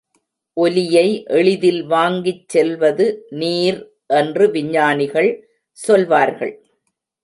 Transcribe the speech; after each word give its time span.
ஒலியை 0.57 1.23
எளிதில் 1.27 1.83
வாங்கிச் 1.85 2.49
செல்வது 2.49 3.25
நீர் 3.29 3.79
என்று 4.07 4.51
விஞ்ஞானிகள் 4.51 5.31
சொல்வார்கள். 5.71 6.55